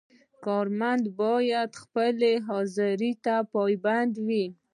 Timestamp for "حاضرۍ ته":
2.47-3.35